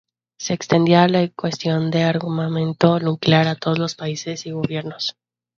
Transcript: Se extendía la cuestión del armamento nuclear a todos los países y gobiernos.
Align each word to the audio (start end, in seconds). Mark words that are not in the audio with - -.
Se 0.39 0.55
extendía 0.55 1.07
la 1.07 1.29
cuestión 1.29 1.91
del 1.91 2.07
armamento 2.07 2.99
nuclear 2.99 3.47
a 3.47 3.53
todos 3.53 3.77
los 3.77 3.93
países 3.93 4.47
y 4.47 4.51
gobiernos. 4.51 5.15